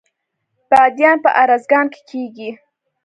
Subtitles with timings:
[0.71, 2.51] بادیان په ارزګان کې کیږي